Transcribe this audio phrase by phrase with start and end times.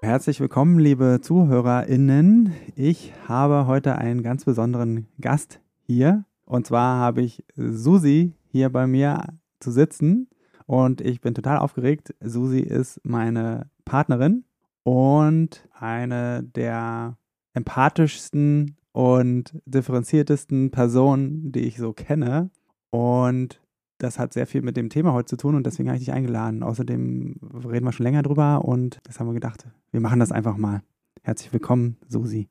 [0.00, 2.54] Herzlich willkommen, liebe ZuhörerInnen.
[2.76, 6.24] Ich habe heute einen ganz besonderen Gast hier.
[6.44, 9.24] Und zwar habe ich Susi hier bei mir
[9.58, 10.28] zu sitzen.
[10.66, 12.14] Und ich bin total aufgeregt.
[12.20, 14.44] Susi ist meine Partnerin
[14.84, 17.18] und eine der
[17.54, 22.50] empathischsten und differenziertesten Personen, die ich so kenne.
[22.90, 23.60] Und
[23.98, 26.14] das hat sehr viel mit dem Thema heute zu tun und deswegen habe ich dich
[26.14, 26.62] eingeladen.
[26.62, 27.36] Außerdem
[27.68, 30.82] reden wir schon länger drüber und das haben wir gedacht, wir machen das einfach mal.
[31.22, 32.48] Herzlich willkommen, Susi.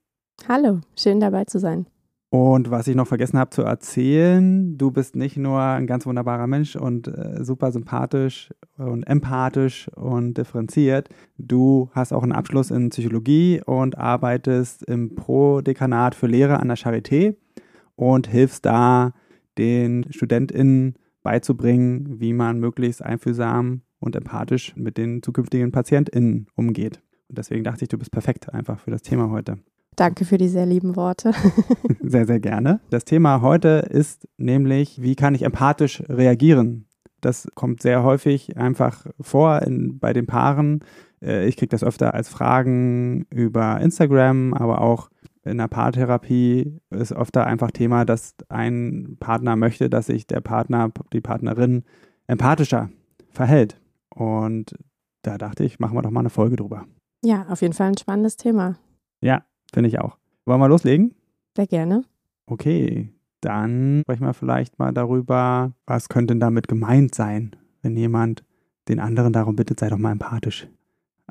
[0.48, 1.88] Hallo, schön dabei zu sein.
[2.30, 6.46] Und was ich noch vergessen habe zu erzählen, du bist nicht nur ein ganz wunderbarer
[6.46, 11.08] Mensch und äh, super sympathisch und empathisch und differenziert.
[11.38, 16.78] Du hast auch einen Abschluss in Psychologie und arbeitest im Pro-Dekanat für Lehre an der
[16.78, 17.38] Charité
[17.96, 19.14] und hilfst da
[19.58, 20.96] den StudentInnen
[21.28, 27.02] beizubringen, wie man möglichst einfühlsam und empathisch mit den zukünftigen PatientInnen umgeht.
[27.28, 29.58] Und deswegen dachte ich, du bist perfekt einfach für das Thema heute.
[29.98, 31.34] Danke für die sehr lieben Worte.
[32.02, 32.80] sehr, sehr gerne.
[32.92, 36.86] Das Thema heute ist nämlich, wie kann ich empathisch reagieren?
[37.20, 40.80] Das kommt sehr häufig einfach vor in, bei den Paaren.
[41.22, 45.10] Äh, ich kriege das öfter als Fragen über Instagram, aber auch
[45.48, 50.92] in der Paartherapie ist öfter einfach Thema, dass ein Partner möchte, dass sich der Partner,
[51.14, 51.84] die Partnerin
[52.28, 52.90] empathischer
[53.30, 53.80] verhält.
[54.10, 54.76] Und
[55.22, 56.86] da dachte ich, machen wir doch mal eine Folge drüber.
[57.24, 58.78] Ja, auf jeden Fall ein spannendes Thema.
[59.22, 60.18] Ja, finde ich auch.
[60.46, 61.16] Wollen wir loslegen?
[61.56, 62.04] Sehr gerne.
[62.46, 63.10] Okay,
[63.42, 68.44] dann sprechen wir vielleicht mal darüber, was könnte denn damit gemeint sein, wenn jemand
[68.88, 70.68] den anderen darum bittet, sei doch mal empathisch.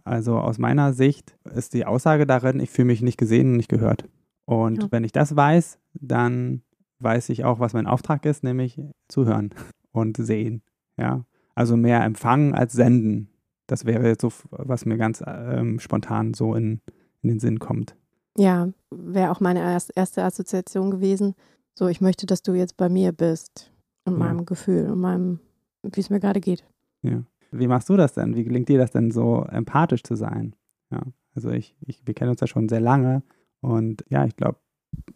[0.04, 3.68] Also aus meiner Sicht ist die Aussage darin, ich fühle mich nicht gesehen und nicht
[3.68, 4.08] gehört.
[4.44, 4.88] Und ja.
[4.92, 6.62] wenn ich das weiß, dann
[7.00, 9.50] weiß ich auch, was mein Auftrag ist, nämlich zuhören
[9.92, 10.62] und sehen.
[10.96, 11.24] Ja,
[11.54, 13.28] also mehr empfangen als senden.
[13.66, 16.80] Das wäre jetzt so, was mir ganz ähm, spontan so in,
[17.22, 17.96] in den Sinn kommt.
[18.38, 21.34] Ja, wäre auch meine erste Assoziation gewesen.
[21.74, 23.72] So, ich möchte, dass du jetzt bei mir bist
[24.04, 24.18] und ja.
[24.18, 25.40] meinem Gefühl und meinem,
[25.82, 26.64] wie es mir gerade geht.
[27.02, 27.22] Ja.
[27.50, 28.34] Wie machst du das denn?
[28.34, 30.54] Wie gelingt dir das denn so empathisch zu sein?
[30.90, 31.02] Ja,
[31.34, 33.22] also ich, ich wir kennen uns ja schon sehr lange
[33.60, 34.58] und ja, ich glaube,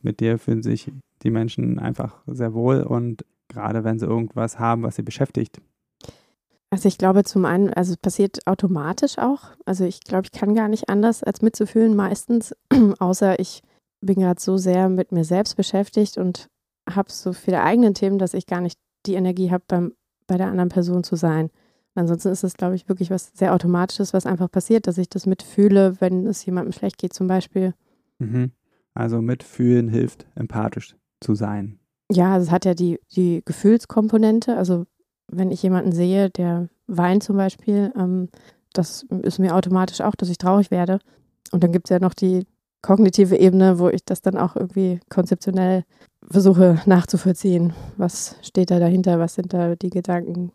[0.02, 0.92] mit dir fühlen sich
[1.22, 5.60] die Menschen einfach sehr wohl und gerade wenn sie irgendwas haben, was sie beschäftigt.
[6.70, 9.50] Also ich glaube zum einen, also es passiert automatisch auch.
[9.66, 12.54] Also ich glaube, ich kann gar nicht anders als mitzufühlen meistens,
[13.00, 13.62] außer ich
[14.00, 16.48] bin gerade so sehr mit mir selbst beschäftigt und
[16.88, 19.92] habe so viele eigene Themen, dass ich gar nicht die Energie habe,
[20.26, 21.50] bei der anderen Person zu sein.
[21.94, 25.26] Ansonsten ist es, glaube ich, wirklich was sehr Automatisches, was einfach passiert, dass ich das
[25.26, 27.74] mitfühle, wenn es jemandem schlecht geht, zum Beispiel.
[28.18, 28.52] Mhm.
[28.94, 31.78] Also mitfühlen hilft, empathisch zu sein.
[32.10, 34.56] Ja, also es hat ja die, die Gefühlskomponente.
[34.56, 34.86] Also
[35.28, 38.28] wenn ich jemanden sehe, der weint zum Beispiel, ähm,
[38.72, 40.98] das ist mir automatisch auch, dass ich traurig werde.
[41.52, 42.46] Und dann gibt es ja noch die
[42.82, 45.84] kognitive Ebene, wo ich das dann auch irgendwie konzeptionell
[46.28, 47.72] versuche nachzuvollziehen.
[47.96, 49.18] Was steht da dahinter?
[49.18, 50.52] Was sind da die Gedanken,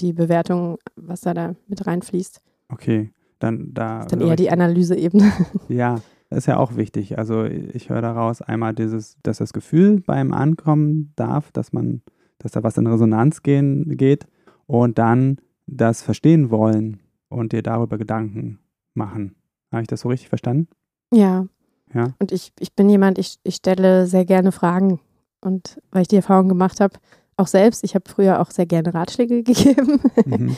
[0.00, 2.40] die Bewertung, was da, da mit reinfließt.
[2.68, 3.96] Okay, dann da.
[3.96, 5.32] Das ist dann eher die Analyseebene.
[5.68, 6.00] Ja,
[6.30, 7.18] ist ja auch wichtig.
[7.18, 12.02] Also ich höre daraus einmal dieses, dass das Gefühl beim Ankommen darf, dass man,
[12.38, 14.26] dass da was in Resonanz gehen, geht
[14.66, 18.58] und dann das Verstehen wollen und dir darüber Gedanken
[18.94, 19.36] machen.
[19.70, 20.68] Habe ich das so richtig verstanden?
[21.12, 21.46] Ja.
[21.94, 22.14] Ja.
[22.18, 25.00] Und ich, ich bin jemand, ich, ich stelle sehr gerne Fragen.
[25.40, 26.98] Und weil ich die Erfahrung gemacht habe,
[27.36, 30.56] auch selbst, ich habe früher auch sehr gerne Ratschläge gegeben, mhm.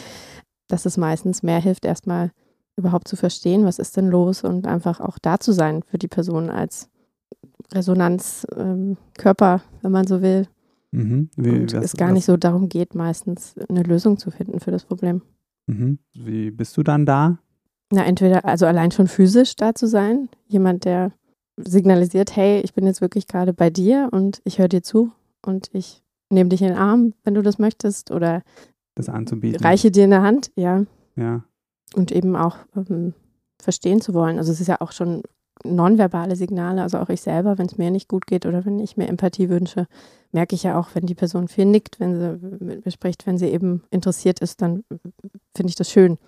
[0.69, 2.31] dass es meistens mehr hilft, erstmal
[2.77, 6.09] überhaupt zu verstehen, was ist denn los und einfach auch da zu sein für die
[6.09, 6.91] Person als
[7.73, 10.47] Resonanzkörper, ähm, wenn man so will.
[10.93, 11.31] Mhm.
[11.37, 12.15] Wie, und was, es gar was?
[12.15, 15.23] nicht so darum geht, meistens eine Lösung zu finden für das Problem.
[15.67, 15.99] Mhm.
[16.15, 17.39] Wie bist du dann da?
[17.93, 21.13] Na, entweder, also allein schon physisch da zu sein, jemand, der
[21.57, 25.13] signalisiert, hey, ich bin jetzt wirklich gerade bei dir und ich höre dir zu
[25.45, 28.43] und ich nehme dich in den Arm, wenn du das möchtest, oder
[28.95, 29.63] das anzubieten.
[29.63, 30.85] Reiche dir eine Hand, ja.
[31.17, 31.45] Ja.
[31.95, 33.15] Und eben auch ähm,
[33.63, 34.39] verstehen zu wollen.
[34.39, 35.23] Also es ist ja auch schon
[35.65, 38.97] nonverbale Signale, also auch ich selber, wenn es mir nicht gut geht oder wenn ich
[38.97, 39.87] mir Empathie wünsche,
[40.33, 43.39] merke ich ja auch, wenn die Person viel nickt, wenn sie mit mir spricht, wenn
[43.39, 44.85] sie eben interessiert ist, dann
[45.57, 46.19] finde ich das schön.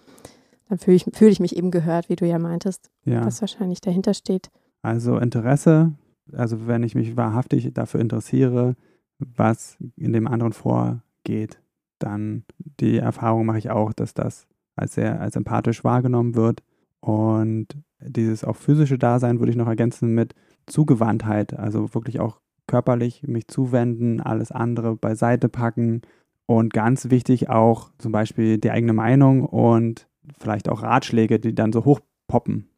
[0.69, 3.25] dann fühle ich, fühl ich mich eben gehört, wie du ja meintest, Ja.
[3.25, 4.51] was wahrscheinlich dahinter steht.
[4.83, 5.93] Also Interesse,
[6.33, 8.77] also wenn ich mich wahrhaftig dafür interessiere,
[9.19, 11.61] was in dem anderen vorgeht,
[11.99, 12.45] dann
[12.81, 16.63] die Erfahrung mache ich auch, dass das als sehr als empathisch wahrgenommen wird.
[17.01, 17.69] Und
[18.01, 20.35] dieses auch physische Dasein würde ich noch ergänzen mit
[20.67, 26.03] Zugewandtheit, also wirklich auch körperlich mich zuwenden, alles andere beiseite packen
[26.47, 30.07] und ganz wichtig auch zum Beispiel die eigene Meinung und
[30.39, 32.69] vielleicht auch Ratschläge, die dann so hochpoppen,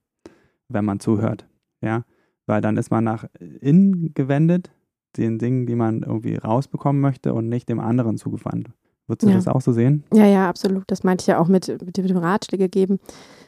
[0.68, 1.46] wenn man zuhört.
[1.82, 2.04] Ja,
[2.46, 3.26] weil dann ist man nach
[3.60, 4.72] innen gewendet,
[5.16, 8.68] den Dingen, die man irgendwie rausbekommen möchte und nicht dem anderen zugewandt.
[9.06, 9.36] Würdest du Ja.
[9.36, 10.04] das auch so sehen?
[10.14, 10.84] Ja, ja, absolut.
[10.86, 13.00] Das meinte ich ja auch mit, mit dem Ratschläge geben.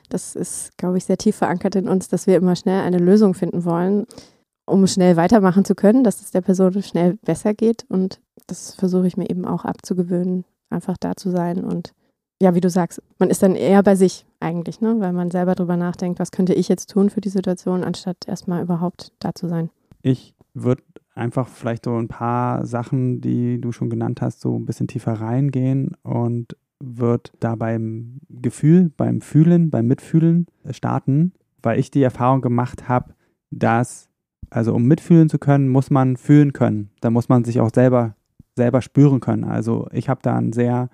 [0.08, 3.34] Das ist, glaube ich, sehr tief verankert in uns, dass wir immer schnell eine Lösung
[3.34, 4.06] finden wollen,
[4.66, 7.84] um schnell weitermachen zu können, dass es der Person schnell besser geht.
[7.88, 11.64] Und das versuche ich mir eben auch abzugewöhnen, einfach da zu sein.
[11.64, 11.92] Und
[12.42, 14.96] ja, wie du sagst, man ist dann eher bei sich eigentlich, ne?
[14.98, 18.62] weil man selber drüber nachdenkt, was könnte ich jetzt tun für die Situation, anstatt erstmal
[18.62, 19.70] überhaupt da zu sein.
[20.02, 20.82] Ich würde
[21.14, 25.14] einfach vielleicht so ein paar Sachen, die du schon genannt hast, so ein bisschen tiefer
[25.14, 31.32] reingehen und wird da beim Gefühl, beim Fühlen, beim Mitfühlen starten,
[31.62, 33.14] weil ich die Erfahrung gemacht habe,
[33.50, 34.08] dass,
[34.50, 36.90] also um mitfühlen zu können, muss man fühlen können.
[37.00, 38.16] Da muss man sich auch selber,
[38.56, 39.44] selber spüren können.
[39.44, 40.90] Also ich habe da einen sehr,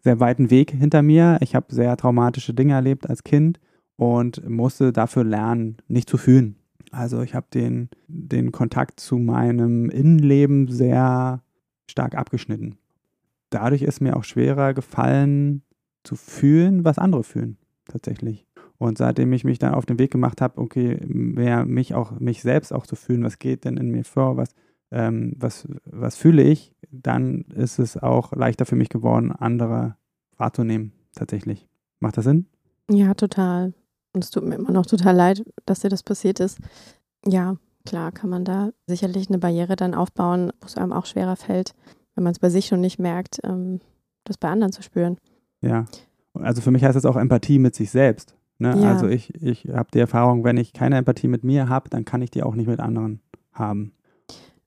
[0.00, 1.38] sehr weiten Weg hinter mir.
[1.40, 3.58] Ich habe sehr traumatische Dinge erlebt als Kind
[3.96, 6.56] und musste dafür lernen, nicht zu fühlen.
[6.92, 11.42] Also ich habe den, den Kontakt zu meinem Innenleben sehr
[11.90, 12.76] stark abgeschnitten.
[13.50, 15.62] Dadurch ist mir auch schwerer gefallen
[16.04, 17.56] zu fühlen, was andere fühlen,
[17.88, 18.46] tatsächlich.
[18.76, 22.42] Und seitdem ich mich dann auf den Weg gemacht habe, okay, mehr mich auch, mich
[22.42, 24.54] selbst auch zu fühlen, was geht denn in mir vor, was,
[24.90, 29.96] ähm, was, was fühle ich, dann ist es auch leichter für mich geworden, andere
[30.36, 31.68] wahrzunehmen, tatsächlich.
[32.00, 32.46] Macht das Sinn?
[32.90, 33.72] Ja, total.
[34.12, 36.58] Und es tut mir immer noch total leid, dass dir das passiert ist.
[37.26, 37.56] Ja,
[37.86, 41.74] klar kann man da sicherlich eine Barriere dann aufbauen, wo es einem auch schwerer fällt,
[42.14, 43.80] wenn man es bei sich schon nicht merkt, ähm,
[44.24, 45.18] das bei anderen zu spüren.
[45.60, 45.86] Ja.
[46.34, 48.36] Also für mich heißt das auch Empathie mit sich selbst.
[48.58, 48.76] Ne?
[48.80, 48.92] Ja.
[48.92, 52.22] Also ich, ich habe die Erfahrung, wenn ich keine Empathie mit mir habe, dann kann
[52.22, 53.20] ich die auch nicht mit anderen
[53.52, 53.92] haben.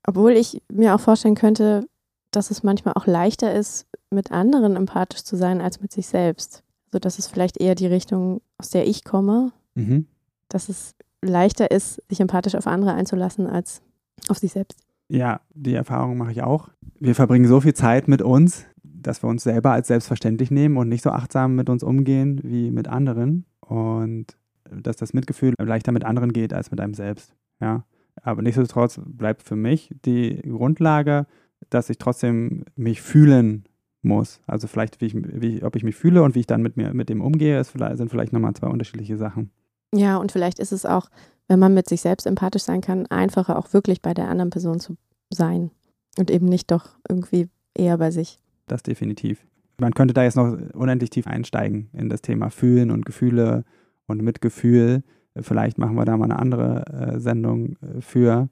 [0.05, 1.87] Obwohl ich mir auch vorstellen könnte,
[2.31, 6.64] dass es manchmal auch leichter ist, mit anderen empathisch zu sein als mit sich selbst.
[6.95, 10.05] Also dass es vielleicht eher die Richtung, aus der ich komme, Mhm.
[10.47, 13.81] dass es leichter ist, sich empathisch auf andere einzulassen als
[14.29, 14.79] auf sich selbst.
[15.09, 16.69] Ja, die Erfahrung mache ich auch.
[16.97, 20.87] Wir verbringen so viel Zeit mit uns, dass wir uns selber als selbstverständlich nehmen und
[20.87, 23.43] nicht so achtsam mit uns umgehen wie mit anderen.
[23.59, 24.27] Und
[24.71, 27.35] dass das Mitgefühl leichter mit anderen geht als mit einem selbst.
[27.59, 27.83] Ja.
[28.21, 31.27] Aber nichtsdestotrotz bleibt für mich die Grundlage,
[31.69, 33.65] dass ich trotzdem mich fühlen
[34.05, 34.41] muss.
[34.47, 36.93] Also vielleicht, wie ich, wie, ob ich mich fühle und wie ich dann mit mir
[36.93, 39.51] mit dem umgehe, ist vielleicht, sind vielleicht nochmal zwei unterschiedliche Sachen.
[39.93, 41.09] Ja, und vielleicht ist es auch,
[41.47, 44.79] wenn man mit sich selbst empathisch sein kann, einfacher auch wirklich bei der anderen Person
[44.79, 44.97] zu
[45.29, 45.71] sein
[46.17, 48.39] und eben nicht doch irgendwie eher bei sich.
[48.67, 49.45] Das definitiv.
[49.77, 53.63] Man könnte da jetzt noch unendlich tief einsteigen in das Thema Fühlen und Gefühle
[54.07, 55.03] und Mitgefühl.
[55.37, 58.49] Vielleicht machen wir da mal eine andere äh, Sendung äh, für.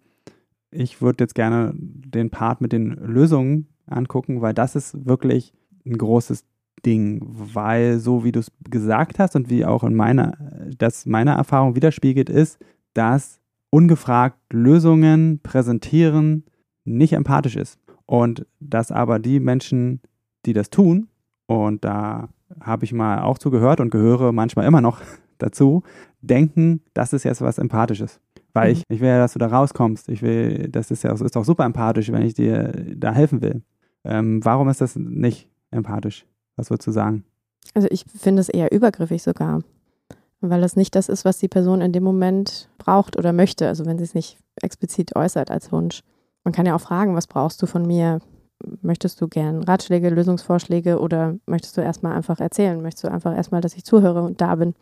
[0.70, 5.54] Ich würde jetzt gerne den Part mit den Lösungen angucken, weil das ist wirklich
[5.86, 6.46] ein großes
[6.86, 10.38] Ding, weil so wie du es gesagt hast und wie auch in meiner,
[10.78, 12.60] das meiner Erfahrung widerspiegelt, ist,
[12.94, 16.44] dass ungefragt Lösungen präsentieren
[16.86, 17.80] nicht empathisch ist.
[18.06, 20.02] Und dass aber die Menschen,
[20.46, 21.08] die das tun,
[21.48, 25.02] und da habe ich mal auch zugehört und gehöre manchmal immer noch
[25.38, 25.84] dazu,
[26.22, 28.20] denken, das ist jetzt was Empathisches.
[28.54, 28.74] Weil Mhm.
[28.74, 30.10] ich, ich will ja, dass du da rauskommst.
[30.10, 33.64] Ich will, das ist ja ist doch super empathisch, wenn ich dir da helfen will.
[34.04, 36.26] Ähm, warum ist das nicht empathisch?
[36.56, 37.26] Was würdest du sagen?
[37.74, 39.62] Also ich finde es eher übergriffig sogar,
[40.42, 43.68] weil es nicht das ist, was die Person in dem Moment braucht oder möchte.
[43.68, 46.04] Also wenn sie es nicht explizit äußert als Wunsch.
[46.44, 48.20] Man kann ja auch fragen, was brauchst du von mir?
[48.82, 52.82] Möchtest du gern Ratschläge, Lösungsvorschläge oder möchtest du erstmal einfach erzählen?
[52.82, 54.74] Möchtest du einfach erstmal, dass ich zuhöre und da bin?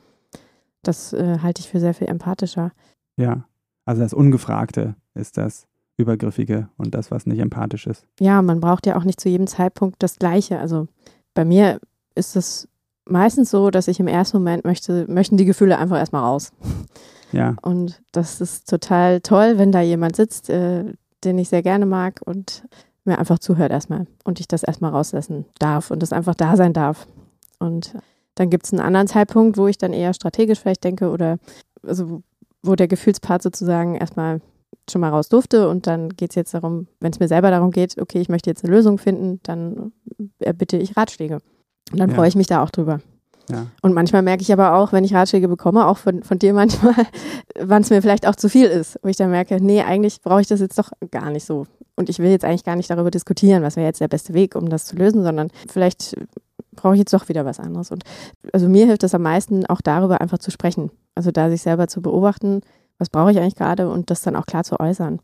[0.84, 2.72] Das äh, halte ich für sehr viel empathischer.
[3.18, 3.46] Ja,
[3.86, 5.68] also das Ungefragte ist das
[6.02, 8.06] Übergriffige und das, was nicht empathisch ist.
[8.20, 10.60] Ja, man braucht ja auch nicht zu jedem Zeitpunkt das Gleiche.
[10.60, 10.88] Also
[11.34, 11.80] bei mir
[12.16, 12.68] ist es
[13.06, 16.52] meistens so, dass ich im ersten Moment möchte, möchten die Gefühle einfach erstmal raus.
[17.32, 20.84] Ja, Und das ist total toll, wenn da jemand sitzt, äh,
[21.24, 22.64] den ich sehr gerne mag und
[23.06, 26.74] mir einfach zuhört erstmal und ich das erstmal rauslassen darf und das einfach da sein
[26.74, 27.08] darf.
[27.60, 27.94] Und
[28.36, 31.38] dann gibt es einen anderen Zeitpunkt, wo ich dann eher strategisch vielleicht denke oder
[31.84, 32.22] also
[32.64, 34.42] wo der Gefühlspart sozusagen erstmal
[34.90, 37.72] schon mal raus durfte und dann geht es jetzt darum, wenn es mir selber darum
[37.72, 39.92] geht, okay, ich möchte jetzt eine Lösung finden, dann
[40.40, 41.40] erbitte ich Ratschläge.
[41.92, 42.16] Und dann Ja.
[42.16, 43.00] freue ich mich da auch drüber.
[43.50, 43.68] Ja.
[43.82, 46.94] Und manchmal merke ich aber auch, wenn ich Ratschläge bekomme, auch von, von dir manchmal,
[47.60, 50.42] wann es mir vielleicht auch zu viel ist, wo ich dann merke, nee, eigentlich brauche
[50.42, 51.66] ich das jetzt doch gar nicht so.
[51.96, 54.56] Und ich will jetzt eigentlich gar nicht darüber diskutieren, was wäre jetzt der beste Weg,
[54.56, 56.16] um das zu lösen, sondern vielleicht
[56.76, 57.92] brauche ich jetzt doch wieder was anderes.
[57.92, 58.04] Und
[58.54, 60.90] also mir hilft es am meisten, auch darüber einfach zu sprechen.
[61.16, 62.62] Also da sich selber zu beobachten,
[63.02, 65.22] was brauche ich eigentlich gerade und das dann auch klar zu äußern.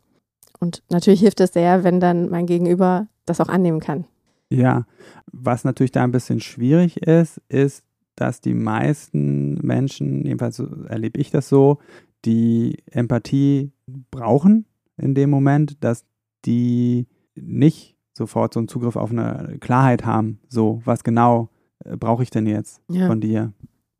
[0.58, 4.04] Und natürlich hilft es sehr, wenn dann mein Gegenüber das auch annehmen kann.
[4.50, 4.84] Ja,
[5.30, 7.84] was natürlich da ein bisschen schwierig ist, ist,
[8.16, 10.58] dass die meisten Menschen, jedenfalls
[10.88, 11.78] erlebe ich das so,
[12.24, 13.70] die Empathie
[14.10, 14.66] brauchen
[14.96, 16.04] in dem Moment, dass
[16.46, 17.06] die
[17.36, 21.50] nicht sofort so einen Zugriff auf eine Klarheit haben, so was genau
[21.84, 23.06] äh, brauche ich denn jetzt Ja.
[23.06, 23.52] von dir,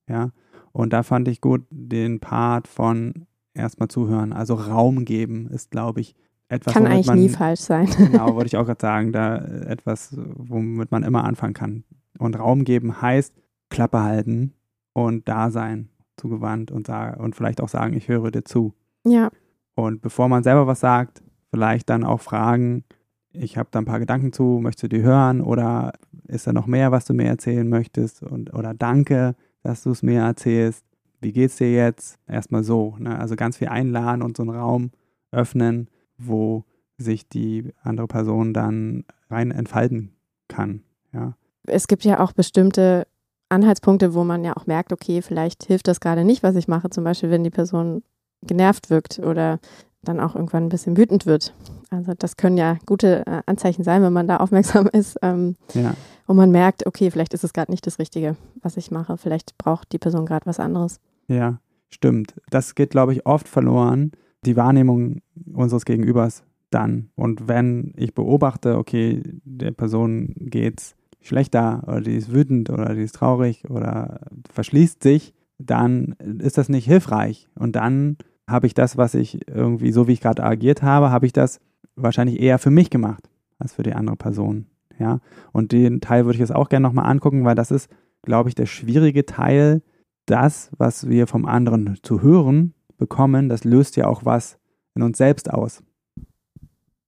[0.09, 0.33] ja.
[0.73, 3.28] Und da fand ich gut den Part von
[3.59, 6.15] erstmal zuhören, also Raum geben ist, glaube ich,
[6.49, 7.89] etwas, Kann eigentlich man nie falsch sein.
[7.97, 11.85] Genau, wollte ich auch gerade sagen, da äh, etwas, womit man immer anfangen kann.
[12.19, 13.35] Und Raum geben heißt
[13.69, 14.55] Klappe halten
[14.95, 18.75] und da sein, zugewandt und, und vielleicht auch sagen, ich höre dir zu.
[19.05, 19.31] Ja,
[19.75, 22.85] Und bevor man selber was sagt, vielleicht dann auch fragen,
[23.33, 25.93] ich habe da ein paar Gedanken zu, möchtest du die hören oder
[26.27, 28.23] ist da noch mehr, was du mir erzählen möchtest?
[28.23, 30.85] Und, oder danke, dass du es mir erzählst.
[31.21, 32.19] Wie geht's dir jetzt?
[32.27, 32.97] Erstmal so.
[32.99, 33.19] Ne?
[33.19, 34.91] Also ganz viel einladen und so einen Raum
[35.31, 36.65] öffnen, wo
[36.97, 40.17] sich die andere Person dann rein entfalten
[40.49, 40.83] kann.
[41.13, 41.35] Ja,
[41.67, 43.07] es gibt ja auch bestimmte
[43.49, 46.91] Anhaltspunkte, wo man ja auch merkt, okay, vielleicht hilft das gerade nicht, was ich mache.
[46.91, 48.03] Zum Beispiel, wenn die Person
[48.43, 49.59] genervt wirkt oder
[50.03, 51.55] dann auch irgendwann ein bisschen wütend wird.
[51.91, 55.95] Also das können ja gute äh, Anzeichen sein, wenn man da aufmerksam ist ähm, ja,
[56.27, 59.17] und man merkt, okay, vielleicht ist es gerade nicht das Richtige, was ich mache.
[59.17, 61.01] Vielleicht braucht die Person gerade was anderes.
[61.29, 62.35] Ja, stimmt.
[62.51, 64.13] Das geht, glaube ich, oft verloren,
[64.45, 65.21] die Wahrnehmung
[65.53, 67.11] unseres Gegenübers dann.
[67.15, 73.03] Und wenn ich beobachte, okay, der Person geht's schlechter oder die ist wütend oder die
[73.03, 74.21] ist traurig oder
[74.51, 77.49] verschließt sich, dann ist das nicht hilfreich.
[77.55, 78.17] Und dann
[78.49, 81.61] habe ich das, was ich irgendwie, so wie ich gerade agiert habe, habe ich das
[81.97, 84.67] wahrscheinlich eher für mich gemacht als für die andere Person.
[84.99, 85.21] Ja,
[85.53, 87.89] und den Teil würde ich jetzt auch gerne nochmal angucken, weil das ist,
[88.23, 89.83] glaube ich, der schwierige Teil.
[90.29, 94.59] Das, was wir vom anderen zu hören bekommen, das löst ja auch was
[94.95, 95.83] in uns selbst aus.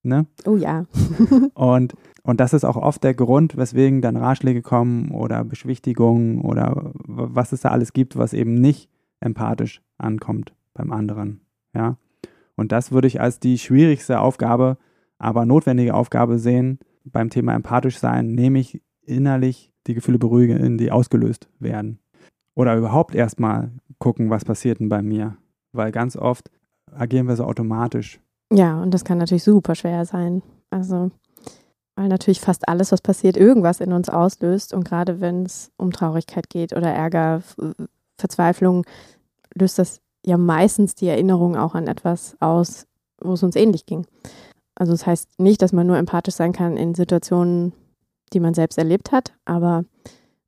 [0.03, 0.27] Ne?
[0.47, 0.87] Oh ja.
[1.55, 6.93] Und, und das ist auch oft der Grund, weswegen dann Ratschläge kommen oder Beschwichtigungen oder
[6.95, 8.89] was es da alles gibt, was eben nicht
[9.21, 11.43] empathisch ankommt beim anderen.
[11.75, 11.99] Ja.
[12.57, 14.79] Und das würde ich als die schwierigste Aufgabe,
[15.19, 21.51] aber notwendige Aufgabe sehen beim Thema empathisch sein, nämlich innerlich die Gefühle beruhigen, die ausgelöst
[21.59, 21.99] werden.
[22.61, 25.39] Oder überhaupt erstmal gucken, was passiert denn bei mir.
[25.73, 26.51] Weil ganz oft
[26.95, 28.21] agieren wir so automatisch.
[28.53, 30.43] Ja, und das kann natürlich super schwer sein.
[30.69, 31.11] Also,
[31.97, 34.75] weil natürlich fast alles, was passiert, irgendwas in uns auslöst.
[34.75, 37.41] Und gerade wenn es um Traurigkeit geht oder Ärger,
[38.19, 38.85] Verzweiflung,
[39.55, 42.87] löst das ja meistens die Erinnerung auch an etwas aus,
[43.23, 44.05] wo es uns ähnlich ging.
[44.75, 47.73] Also das heißt nicht, dass man nur empathisch sein kann in Situationen,
[48.35, 49.87] die man selbst erlebt hat, aber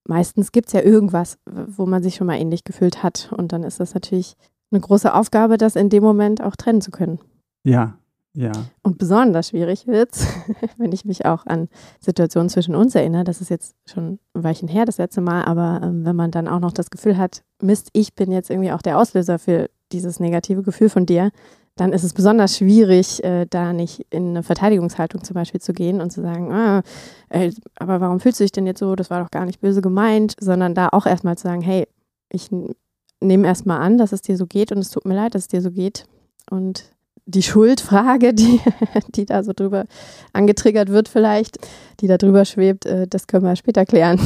[0.07, 3.33] meistens gibt es ja irgendwas, wo man sich schon mal ähnlich gefühlt hat.
[3.37, 4.37] Und dann ist das natürlich
[4.71, 7.19] eine große Aufgabe, das in dem Moment auch trennen zu können.
[7.65, 7.95] Ja,
[8.35, 10.27] ja, Und besonders schwierig wird's,
[10.79, 11.69] wenn ich mich auch an
[12.01, 13.25] Situationen zwischen uns erinnere.
[13.25, 16.49] Das ist jetzt schon ein Weilchen her, das letzte Mal, aber ähm, wenn man dann
[16.49, 20.19] auch noch das Gefühl hat, Mist, ich bin jetzt irgendwie auch der Auslöser für dieses
[20.19, 21.31] negative Gefühl von dir,
[21.76, 26.00] dann ist es besonders schwierig, äh, da nicht in eine Verteidigungshaltung zum Beispiel zu gehen
[26.00, 26.83] und zu sagen, ah,
[27.31, 28.95] ey, aber warum fühlst du dich denn jetzt so?
[28.95, 31.88] Das war doch gar nicht böse gemeint, sondern da auch erstmal zu sagen, hey,
[32.29, 32.50] ich
[33.21, 35.49] nehme erstmal an, dass es dir so geht und es tut mir leid, dass es
[35.49, 36.07] dir so geht.
[36.50, 36.85] Und
[37.25, 38.61] die Schuldfrage, die,
[39.14, 39.87] die da so drüber
[40.33, 41.59] angetriggert wird vielleicht,
[42.00, 44.21] die da drüber schwebt, äh, das können wir später klären.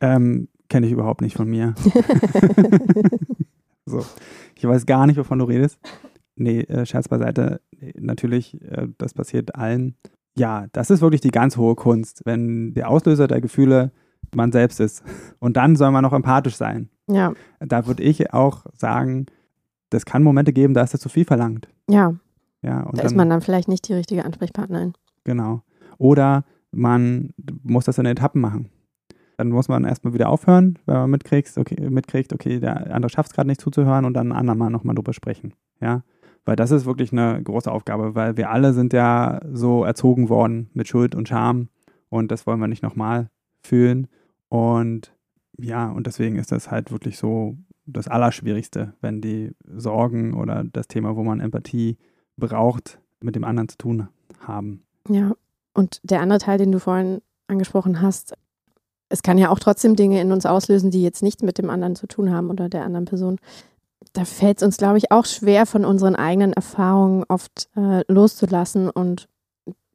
[0.00, 1.74] Ähm, Kenne ich überhaupt nicht von mir.
[3.86, 4.04] so.
[4.56, 5.78] Ich weiß gar nicht, wovon du redest.
[6.36, 7.60] Nee, äh, Scherz beiseite.
[7.78, 9.96] Nee, natürlich, äh, das passiert allen.
[10.38, 13.90] Ja, das ist wirklich die ganz hohe Kunst, wenn der Auslöser der Gefühle
[14.34, 15.02] man selbst ist.
[15.38, 16.90] Und dann soll man noch empathisch sein.
[17.08, 19.26] Ja, Da würde ich auch sagen,
[19.90, 21.68] das kann Momente geben, da ist das zu viel verlangt.
[21.88, 22.14] ja,
[22.62, 24.92] Ja, und da dann, ist man dann vielleicht nicht die richtige Ansprechpartnerin.
[25.24, 25.62] Genau.
[25.98, 27.30] Oder man
[27.62, 28.68] muss das in Etappen machen.
[29.38, 33.30] Dann muss man erstmal wieder aufhören, wenn man mitkriegt, okay, mitkriegt, okay, der andere schafft
[33.30, 35.54] es gerade nicht zuzuhören und dann ein andermal nochmal drüber sprechen.
[35.80, 36.02] Ja.
[36.46, 40.70] Weil das ist wirklich eine große Aufgabe, weil wir alle sind ja so erzogen worden
[40.72, 41.68] mit Schuld und Scham
[42.08, 43.28] und das wollen wir nicht nochmal
[43.62, 44.06] fühlen.
[44.48, 45.12] Und
[45.58, 50.86] ja, und deswegen ist das halt wirklich so das Allerschwierigste, wenn die Sorgen oder das
[50.86, 51.98] Thema, wo man Empathie
[52.36, 54.08] braucht, mit dem anderen zu tun
[54.40, 54.84] haben.
[55.08, 55.34] Ja,
[55.74, 58.34] und der andere Teil, den du vorhin angesprochen hast,
[59.08, 61.96] es kann ja auch trotzdem Dinge in uns auslösen, die jetzt nichts mit dem anderen
[61.96, 63.38] zu tun haben oder der anderen Person.
[64.16, 68.88] Da fällt es uns, glaube ich, auch schwer, von unseren eigenen Erfahrungen oft äh, loszulassen
[68.88, 69.28] und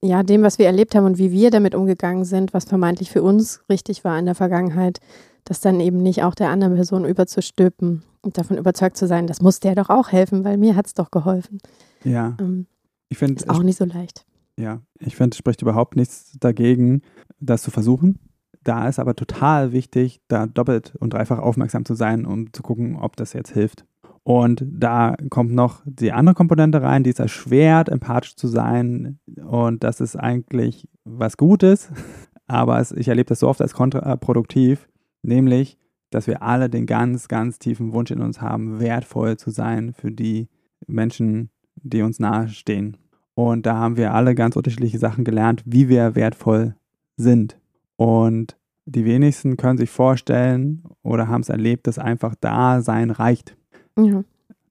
[0.04, 3.24] ja, dem, was wir erlebt haben und wie wir damit umgegangen sind, was vermeintlich für
[3.24, 5.00] uns richtig war in der Vergangenheit,
[5.44, 9.42] das dann eben nicht auch der anderen Person überzustülpen und davon überzeugt zu sein, das
[9.42, 11.58] muss der doch auch helfen, weil mir hat es doch geholfen.
[12.04, 12.38] Ja.
[12.40, 12.68] Ähm,
[13.10, 13.42] ich finde.
[13.42, 14.25] Ist auch nicht so leicht.
[14.56, 17.01] Ja, ich finde, es spricht überhaupt nichts dagegen,
[17.40, 18.20] das zu versuchen.
[18.63, 22.98] Da ist aber total wichtig, da doppelt und dreifach aufmerksam zu sein, um zu gucken,
[22.98, 23.86] ob das jetzt hilft.
[24.24, 29.20] Und da kommt noch die andere Komponente rein, die es erschwert, empathisch zu sein.
[29.44, 31.92] Und das ist eigentlich was Gutes,
[32.48, 34.88] aber es, ich erlebe das so oft als kontraproduktiv,
[35.24, 35.78] nämlich,
[36.12, 40.12] dass wir alle den ganz, ganz tiefen Wunsch in uns haben, wertvoll zu sein für
[40.12, 40.50] die
[40.86, 42.98] Menschen, die uns nahestehen.
[43.34, 46.75] Und da haben wir alle ganz unterschiedliche Sachen gelernt, wie wir wertvoll
[47.16, 47.58] sind.
[47.96, 53.56] Und die wenigsten können sich vorstellen oder haben es erlebt, dass einfach Dasein reicht.
[53.98, 54.24] Ja.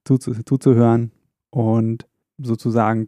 [0.03, 1.11] zuzuhören
[1.49, 3.05] und sozusagen,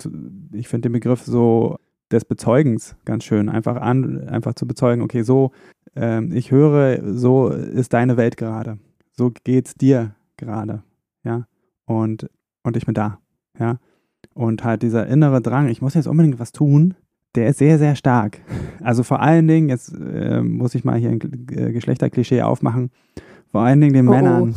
[0.53, 1.77] ich finde den Begriff so
[2.11, 5.51] des Bezeugens ganz schön, einfach an, einfach zu bezeugen, okay, so,
[5.95, 8.77] ähm, ich höre, so ist deine Welt gerade,
[9.11, 10.83] so geht's dir gerade,
[11.23, 11.47] ja,
[11.85, 12.29] und,
[12.63, 13.19] und ich bin da,
[13.59, 13.79] ja,
[14.33, 16.95] und halt dieser innere Drang, ich muss jetzt unbedingt was tun,
[17.35, 18.41] der ist sehr, sehr stark.
[18.81, 22.91] Also vor allen Dingen, jetzt äh, muss ich mal hier ein äh, Geschlechterklischee aufmachen,
[23.53, 24.15] vor allen Dingen den oh, oh.
[24.15, 24.55] Männern.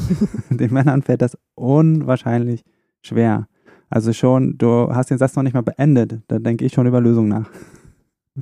[0.50, 0.54] Oh.
[0.54, 2.64] den Männern fällt das unwahrscheinlich
[3.02, 3.46] schwer.
[3.90, 7.00] Also schon, du hast den Satz noch nicht mal beendet, da denke ich schon über
[7.00, 7.50] Lösungen nach.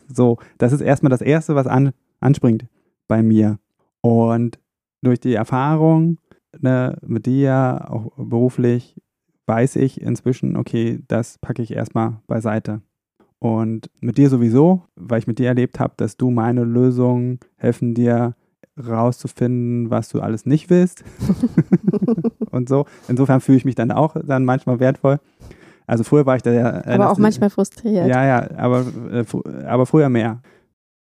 [0.09, 2.67] So, das ist erstmal das Erste, was an, anspringt
[3.07, 3.61] bei mir.
[4.01, 4.59] Und
[5.03, 6.19] durch die Erfahrung
[6.59, 9.01] ne, mit dir, auch beruflich,
[9.47, 12.83] weiß ich inzwischen, okay, das packe ich erstmal beiseite.
[13.39, 17.95] Und mit dir sowieso, weil ich mit dir erlebt habe, dass du meine Lösungen helfen
[17.95, 18.35] dir
[18.77, 21.05] rauszufinden, was du alles nicht willst.
[22.51, 22.87] und so.
[23.09, 25.21] Insofern fühle ich mich dann auch dann manchmal wertvoll.
[25.87, 26.85] Also früher war ich da ja.
[26.85, 28.09] Aber auch manchmal frustriert.
[28.09, 29.25] Ja, ja, aber, äh,
[29.67, 30.41] aber früher mehr.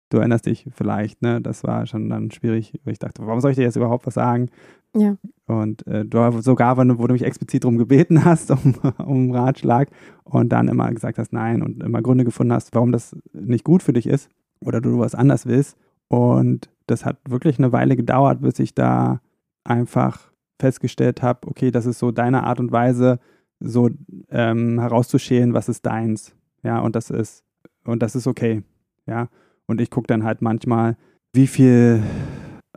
[0.09, 1.41] Du erinnerst dich vielleicht, ne?
[1.41, 4.13] Das war schon dann schwierig, weil ich dachte, warum soll ich dir jetzt überhaupt was
[4.13, 4.49] sagen?
[4.95, 5.17] Ja.
[5.47, 9.89] Und äh, du sogar, wo du mich explizit darum gebeten hast, um, um Ratschlag
[10.23, 13.83] und dann immer gesagt hast, nein und immer Gründe gefunden hast, warum das nicht gut
[13.83, 14.29] für dich ist
[14.61, 15.77] oder du was anders willst.
[16.07, 19.21] Und das hat wirklich eine Weile gedauert, bis ich da
[19.63, 23.19] einfach festgestellt habe, okay, das ist so deine Art und Weise,
[23.59, 23.89] so
[24.29, 26.35] ähm, herauszuschälen, was ist deins.
[26.63, 27.43] Ja, und das ist,
[27.83, 28.63] und das ist okay.
[29.05, 29.29] Ja.
[29.67, 30.97] Und ich gucke dann halt manchmal,
[31.33, 32.01] wie viel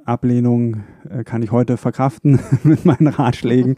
[0.04, 3.76] Ablehnung äh, kann ich heute verkraften mit meinen Ratschlägen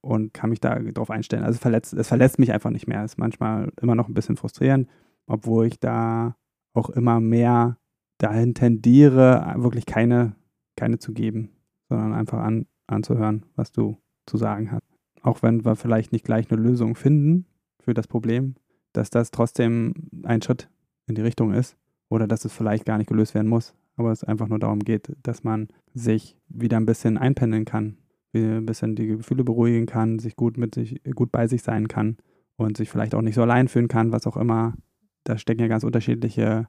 [0.00, 1.44] und kann mich da drauf einstellen.
[1.44, 3.04] Also verletzt, es verletzt mich einfach nicht mehr.
[3.04, 4.88] Es ist manchmal immer noch ein bisschen frustrierend,
[5.26, 6.36] obwohl ich da
[6.74, 7.76] auch immer mehr
[8.20, 10.36] dahin tendiere, wirklich keine,
[10.76, 11.50] keine zu geben,
[11.88, 14.82] sondern einfach an, anzuhören, was du zu sagen hast.
[15.22, 17.46] Auch wenn wir vielleicht nicht gleich eine Lösung finden
[17.80, 18.54] für das Problem,
[18.92, 20.68] dass das trotzdem ein Schritt
[21.06, 21.76] in die Richtung ist
[22.08, 25.16] oder dass es vielleicht gar nicht gelöst werden muss, aber es einfach nur darum geht,
[25.22, 27.98] dass man sich wieder ein bisschen einpendeln kann,
[28.34, 32.16] ein bisschen die Gefühle beruhigen kann, sich gut mit sich, gut bei sich sein kann
[32.56, 34.74] und sich vielleicht auch nicht so allein fühlen kann, was auch immer.
[35.24, 36.66] Da stecken ja ganz unterschiedliche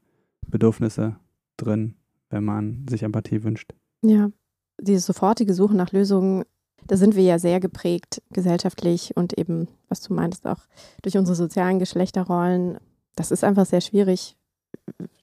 [0.48, 1.18] Bedürfnisse
[1.62, 1.95] drin,
[2.30, 3.74] wenn man sich Empathie wünscht.
[4.02, 4.32] Ja,
[4.80, 6.43] diese sofortige Suche nach Lösungen,
[6.88, 10.60] da sind wir ja sehr geprägt gesellschaftlich und eben, was du meinst, auch
[11.04, 12.80] durch unsere sozialen Geschlechterrollen.
[13.15, 14.36] Das ist einfach sehr schwierig,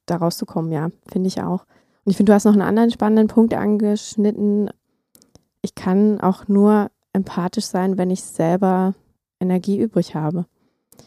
[0.05, 1.65] da rauszukommen, ja, finde ich auch.
[2.05, 4.69] Und ich finde, du hast noch einen anderen spannenden Punkt angeschnitten.
[5.61, 8.95] Ich kann auch nur empathisch sein, wenn ich selber
[9.39, 10.45] Energie übrig habe.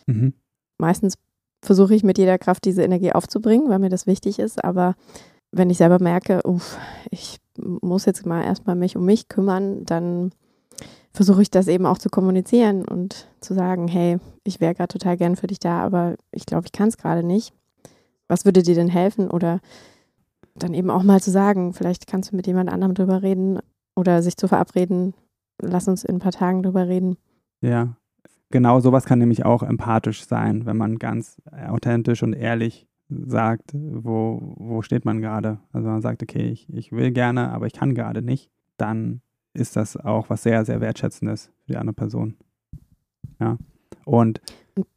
[0.06, 0.34] Mhm.
[0.78, 1.16] Meistens
[1.62, 4.62] versuche ich mit jeder Kraft diese Energie aufzubringen, weil mir das wichtig ist.
[4.64, 4.94] Aber
[5.52, 6.78] wenn ich selber merke, uff,
[7.10, 10.32] ich muss jetzt mal erstmal mich um mich kümmern, dann
[11.12, 15.16] versuche ich das eben auch zu kommunizieren und zu sagen, hey, ich wäre gerade total
[15.16, 17.52] gern für dich da, aber ich glaube, ich kann es gerade nicht.
[18.28, 19.30] Was würde dir denn helfen?
[19.30, 19.60] Oder
[20.54, 23.58] dann eben auch mal zu sagen, vielleicht kannst du mit jemand anderem drüber reden
[23.94, 25.14] oder sich zu verabreden,
[25.60, 27.16] lass uns in ein paar Tagen drüber reden.
[27.60, 27.96] Ja,
[28.52, 34.54] genau sowas kann nämlich auch empathisch sein, wenn man ganz authentisch und ehrlich sagt, wo,
[34.56, 35.58] wo steht man gerade.
[35.72, 39.20] Also man sagt, okay, ich, ich will gerne, aber ich kann gerade nicht, dann
[39.54, 42.36] ist das auch was sehr, sehr Wertschätzendes für die andere Person.
[43.40, 43.58] Ja.
[44.04, 44.40] Und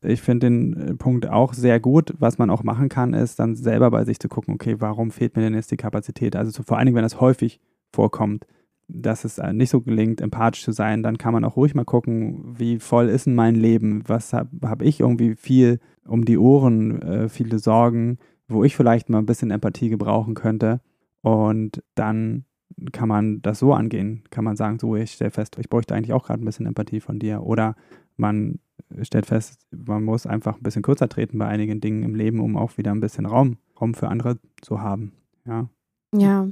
[0.02, 2.14] ich finde den Punkt auch sehr gut.
[2.20, 5.36] Was man auch machen kann, ist dann selber bei sich zu gucken, okay, warum fehlt
[5.36, 6.36] mir denn jetzt die Kapazität?
[6.36, 7.60] Also vor allen Dingen, wenn das häufig
[7.92, 8.48] vorkommt,
[8.88, 12.56] dass es nicht so gelingt, empathisch zu sein, dann kann man auch ruhig mal gucken,
[12.58, 14.04] wie voll ist denn mein Leben?
[14.08, 19.10] Was habe hab ich irgendwie viel um die Ohren, äh, viele Sorgen, wo ich vielleicht
[19.10, 20.82] mal ein bisschen Empathie gebrauchen könnte.
[21.22, 22.46] Und dann
[22.92, 24.24] kann man das so angehen.
[24.30, 27.00] Kann man sagen, so, ich stelle fest, ich bräuchte eigentlich auch gerade ein bisschen Empathie
[27.00, 27.42] von dir.
[27.44, 27.76] Oder
[28.18, 28.60] man
[29.02, 32.56] stellt fest, man muss einfach ein bisschen kürzer treten bei einigen Dingen im Leben, um
[32.56, 35.14] auch wieder ein bisschen Raum, Raum für andere zu haben.
[35.46, 35.70] Ja.
[36.14, 36.48] Ja.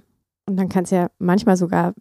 [0.46, 1.94] Und dann kann es ja manchmal sogar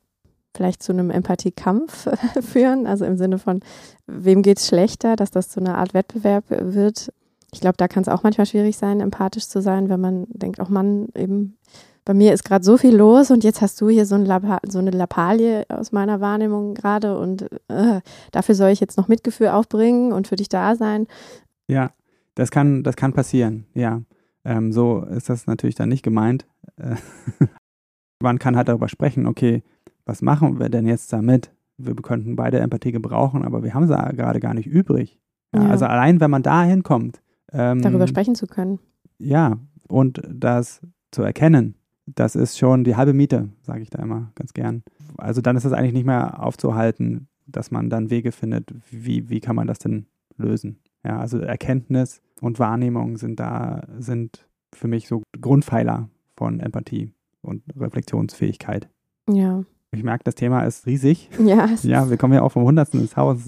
[0.55, 2.09] vielleicht zu einem Empathiekampf
[2.41, 3.61] führen, also im Sinne von,
[4.07, 7.13] wem geht es schlechter, dass das zu einer Art Wettbewerb wird.
[7.53, 10.59] Ich glaube, da kann es auch manchmal schwierig sein, empathisch zu sein, wenn man denkt,
[10.61, 11.59] oh Mann, eben
[12.05, 14.27] bei mir ist gerade so viel los und jetzt hast du hier so, ein
[14.69, 18.01] so eine Lappalie aus meiner Wahrnehmung gerade und äh,
[18.33, 21.07] dafür soll ich jetzt noch Mitgefühl aufbringen und für dich da sein.
[21.69, 21.93] Ja,
[22.35, 24.03] das kann, das kann passieren, ja.
[24.45, 26.47] Ähm, so ist das natürlich dann nicht gemeint.
[26.77, 26.97] Äh,
[28.21, 29.63] man kann halt darüber sprechen, okay,
[30.05, 31.53] was machen wir denn jetzt damit?
[31.79, 35.19] Wir könnten beide Empathie gebrauchen, aber wir haben sie gerade gar nicht übrig.
[35.55, 35.71] Ja, ja.
[35.71, 37.23] Also allein, wenn man da hinkommt.
[37.53, 38.79] Ähm, darüber sprechen zu können.
[39.19, 41.75] Ja, und das zu erkennen,
[42.07, 44.83] das ist schon die halbe Miete, sage ich da immer ganz gern.
[45.19, 49.41] Also dann ist es eigentlich nicht mehr aufzuhalten, dass man dann Wege findet, wie, wie
[49.41, 50.79] kann man das denn lösen.
[51.05, 57.13] Ja, also Erkenntnis und Wahrnehmung sind da, sind für mich so Grundpfeiler von Empathie
[57.43, 58.89] und Reflexionsfähigkeit.
[59.29, 59.65] Ja.
[59.95, 61.29] Ich merke, das Thema ist riesig.
[61.39, 61.69] Ja.
[61.83, 63.47] Ja, wir kommen ja auch vom Hundertsten ins Haus.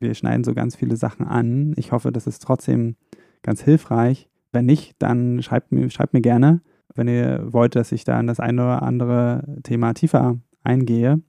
[0.00, 1.72] Wir schneiden so ganz viele Sachen an.
[1.76, 2.96] Ich hoffe, das ist trotzdem
[3.42, 4.28] ganz hilfreich.
[4.52, 6.60] Wenn nicht, dann schreibt mir, schreibt mir gerne
[6.98, 11.22] wenn ihr wollt, dass ich da in das eine oder andere Thema tiefer eingehe.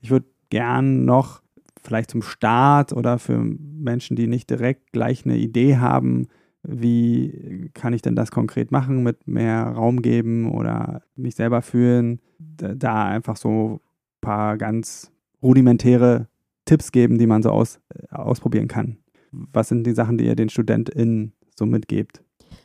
[0.00, 1.42] Ich würde gern noch
[1.84, 6.28] vielleicht zum Start oder für Menschen, die nicht direkt gleich eine Idee haben,
[6.62, 12.20] wie kann ich denn das konkret machen, mit mehr Raum geben oder mich selber fühlen,
[12.38, 13.80] da einfach so
[14.22, 16.28] paar ganz rudimentäre
[16.64, 17.78] Tipps geben, die man so aus,
[18.10, 18.96] ausprobieren kann.
[19.30, 22.22] Was sind die Sachen, die ihr den StudentInnen so mitgebt?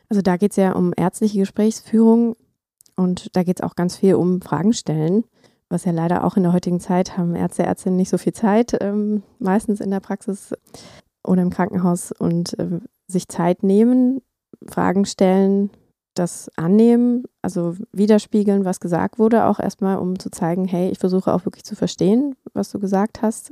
[0.09, 2.37] Also da geht es ja um ärztliche Gesprächsführung
[2.95, 5.25] und da geht es auch ganz viel um Fragen stellen,
[5.69, 8.77] was ja leider auch in der heutigen Zeit haben Ärzte, Ärztinnen nicht so viel Zeit,
[8.79, 10.53] ähm, meistens in der Praxis
[11.25, 14.21] oder im Krankenhaus und äh, sich Zeit nehmen,
[14.65, 15.69] Fragen stellen,
[16.19, 21.33] das annehmen, also widerspiegeln, was gesagt wurde, auch erstmal, um zu zeigen, hey, ich versuche
[21.33, 23.51] auch wirklich zu verstehen, was du gesagt hast.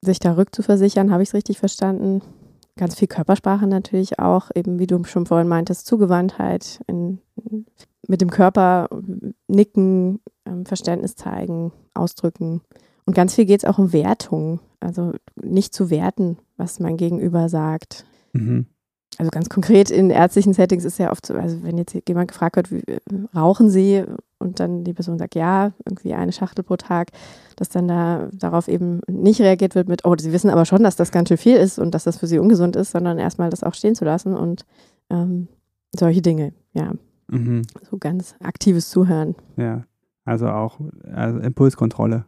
[0.00, 2.22] Sich da rückzuversichern, habe ich es richtig verstanden?
[2.78, 7.18] ganz viel Körpersprache natürlich auch, eben wie du schon vorhin meintest, Zugewandtheit, in,
[8.06, 8.88] mit dem Körper
[9.48, 12.62] nicken, ähm, Verständnis zeigen, ausdrücken.
[13.04, 17.50] Und ganz viel geht es auch um Wertung, also nicht zu werten, was mein Gegenüber
[17.50, 18.06] sagt.
[18.32, 18.66] Mhm.
[19.16, 22.56] Also ganz konkret in ärztlichen Settings ist ja oft so, also wenn jetzt jemand gefragt
[22.56, 22.82] wird, wie,
[23.34, 24.04] rauchen Sie
[24.38, 27.10] und dann die Person sagt, ja, irgendwie eine Schachtel pro Tag,
[27.56, 30.94] dass dann da darauf eben nicht reagiert wird mit, oh, Sie wissen aber schon, dass
[30.94, 33.64] das ganz schön viel ist und dass das für Sie ungesund ist, sondern erstmal das
[33.64, 34.64] auch stehen zu lassen und
[35.10, 35.48] ähm,
[35.98, 36.92] solche Dinge, ja.
[37.28, 37.62] Mhm.
[37.90, 39.34] So ganz aktives Zuhören.
[39.56, 39.84] Ja,
[40.24, 40.78] also auch
[41.12, 42.24] also Impulskontrolle.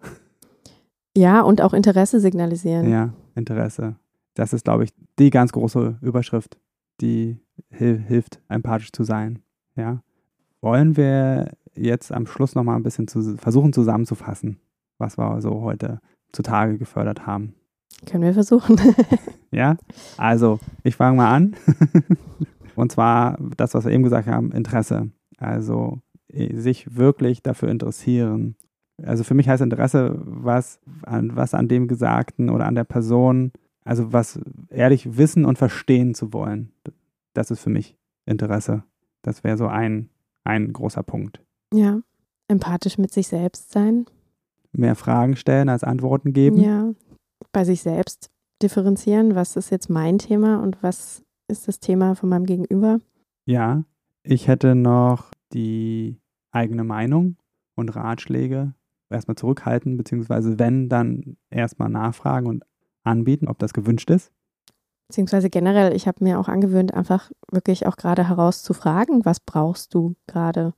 [1.17, 2.91] Ja, und auch Interesse signalisieren.
[2.91, 3.97] Ja, Interesse.
[4.35, 6.59] Das ist, glaube ich, die ganz große Überschrift
[7.01, 7.39] die
[7.71, 9.41] hil hilft, empathisch zu sein.
[9.77, 10.03] Ja.
[10.61, 14.61] Wollen wir jetzt am Schluss nochmal ein bisschen zu, versuchen zusammenzufassen,
[14.99, 16.01] was wir so heute
[16.33, 17.55] zutage gefördert haben?
[18.07, 18.77] Können wir versuchen.
[19.51, 19.77] ja,
[20.17, 21.57] also ich fange mal an.
[22.75, 25.11] Und zwar das, was wir eben gesagt haben, Interesse.
[25.39, 28.57] Also sich wirklich dafür interessieren.
[29.03, 33.53] Also für mich heißt Interesse, was an, was an dem Gesagten oder an der Person
[33.91, 36.71] also was ehrlich wissen und verstehen zu wollen,
[37.35, 38.85] das ist für mich Interesse.
[39.23, 40.11] Das wäre so ein,
[40.45, 41.43] ein großer Punkt.
[41.75, 42.01] Ja,
[42.47, 44.07] empathisch mit sich selbst sein.
[44.71, 46.61] Mehr Fragen stellen als Antworten geben.
[46.61, 46.93] Ja,
[47.51, 48.31] bei sich selbst
[48.63, 53.01] differenzieren, was ist jetzt mein Thema und was ist das Thema von meinem Gegenüber.
[53.45, 53.83] Ja,
[54.23, 56.21] ich hätte noch die
[56.53, 57.39] eigene Meinung
[57.75, 58.73] und Ratschläge
[59.09, 62.63] erstmal zurückhalten, beziehungsweise wenn, dann erstmal nachfragen und
[63.05, 64.33] anbieten, ob das gewünscht ist?
[65.09, 70.15] Beziehungsweise generell, ich habe mir auch angewöhnt, einfach wirklich auch gerade herauszufragen, was brauchst du
[70.27, 70.73] gerade?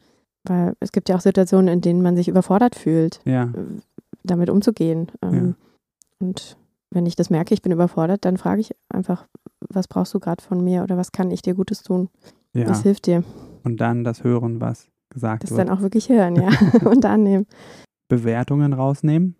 [0.45, 3.45] Weil es gibt ja auch Situationen, in denen man sich überfordert fühlt, ja.
[3.45, 3.81] Äh,
[4.25, 5.09] damit umzugehen.
[5.21, 6.27] Ähm, ja.
[6.27, 6.57] Und
[6.91, 9.27] wenn ich das merke, ich bin überfordert, dann frage ich einfach,
[9.61, 12.09] was brauchst du gerade von mir oder was kann ich dir Gutes tun?
[12.55, 12.69] Ja.
[12.69, 13.25] Was hilft dir?
[13.65, 15.61] Und dann das Hören, was gesagt das wird.
[15.61, 16.49] Das dann auch wirklich hören, ja,
[16.89, 17.47] und annehmen.
[18.09, 19.37] Bewertungen rausnehmen?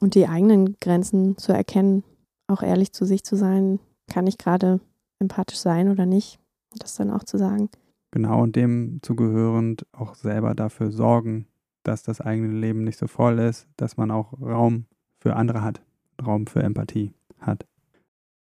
[0.00, 2.04] Und die eigenen Grenzen zu erkennen,
[2.48, 4.80] auch ehrlich zu sich zu sein, kann ich gerade
[5.18, 6.38] empathisch sein oder nicht,
[6.78, 7.70] das dann auch zu sagen.
[8.10, 11.46] Genau, und dem zugehörend auch selber dafür sorgen,
[11.82, 14.86] dass das eigene Leben nicht so voll ist, dass man auch Raum
[15.18, 15.82] für andere hat,
[16.24, 17.66] Raum für Empathie hat.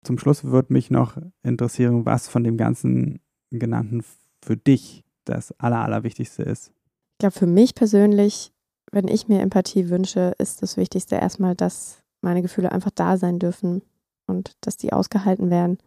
[0.04, 3.20] Zum Schluss würde mich noch interessieren, was von dem ganzen
[3.52, 4.04] genannten
[4.44, 6.74] für dich das Aller, Allerwichtigste ist.
[7.20, 8.52] glaube, für mich persönlich,
[8.92, 13.40] wenn ich mir Empathie wünsche, ist das Wichtigste erstmal, dass meine Gefühle einfach da sein
[13.40, 13.82] dürfen
[14.28, 15.78] und dass die ausgehalten werden.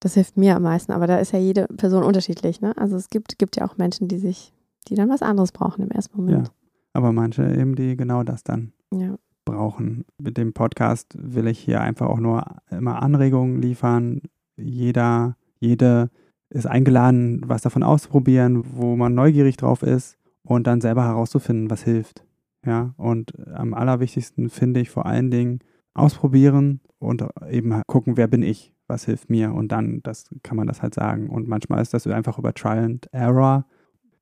[0.00, 2.60] Das hilft mir am meisten, aber da ist ja jede Person unterschiedlich.
[2.60, 2.76] Ne?
[2.76, 4.52] Also es gibt, gibt ja auch Menschen, die sich,
[4.88, 6.48] die dann was anderes brauchen im ersten Moment.
[6.48, 6.52] Ja,
[6.92, 9.16] aber manche eben, die genau das dann Ja.
[9.44, 10.04] brauchen.
[10.18, 14.22] Mit dem Podcast will ich hier einfach auch nur immer Anregungen liefern.
[14.56, 16.10] Jeder, jede
[16.50, 20.16] ist eingeladen, was davon auszuprobieren, wo man neugierig drauf ist
[20.46, 22.24] und dann selber herauszufinden, was hilft.
[22.64, 25.60] Ja, und am allerwichtigsten finde ich vor allen Dingen
[25.94, 30.66] ausprobieren und eben gucken, wer bin ich, was hilft mir und dann das kann man
[30.66, 31.28] das halt sagen.
[31.28, 33.66] Und manchmal ist das einfach über Trial and Error.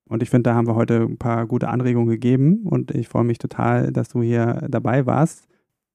[0.07, 3.23] Und ich finde, da haben wir heute ein paar gute Anregungen gegeben und ich freue
[3.23, 5.47] mich total, dass du hier dabei warst.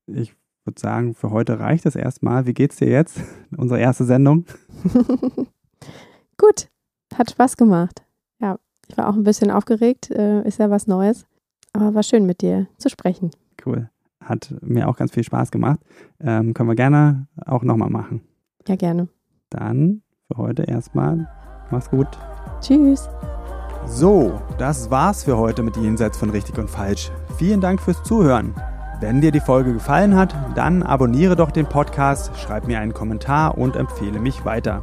[0.07, 2.47] Ich würde sagen, für heute reicht es erstmal.
[2.47, 3.21] Wie geht's dir jetzt?
[3.57, 4.47] Unsere erste Sendung.
[6.37, 6.69] Gut,
[7.15, 8.03] hat Spaß gemacht.
[8.91, 11.25] Ich war auch ein bisschen aufgeregt, äh, ist ja was Neues.
[11.73, 13.31] Aber war schön mit dir zu sprechen.
[13.65, 13.89] Cool.
[14.21, 15.79] Hat mir auch ganz viel Spaß gemacht.
[16.19, 18.23] Ähm, können wir gerne auch nochmal machen.
[18.67, 19.09] Ja, gerne.
[19.49, 21.29] Dann für heute erstmal.
[21.71, 22.09] Mach's gut.
[22.61, 23.09] Tschüss.
[23.87, 27.13] So, das war's für heute mit Jenseits von Richtig und Falsch.
[27.39, 28.55] Vielen Dank fürs Zuhören.
[29.01, 33.57] Wenn dir die Folge gefallen hat, dann abonniere doch den Podcast, schreib mir einen Kommentar
[33.57, 34.83] und empfehle mich weiter.